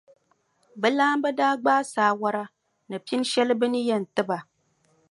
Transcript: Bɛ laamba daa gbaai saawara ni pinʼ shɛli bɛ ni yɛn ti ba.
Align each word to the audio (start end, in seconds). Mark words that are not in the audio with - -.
Bɛ 0.81 0.87
laamba 0.97 1.29
daa 1.39 1.53
gbaai 1.61 1.83
saawara 1.93 2.43
ni 2.89 2.97
pinʼ 3.07 3.27
shɛli 3.31 3.53
bɛ 3.59 3.67
ni 3.71 3.79
yɛn 3.87 4.03
ti 4.15 4.21
ba. 4.29 4.37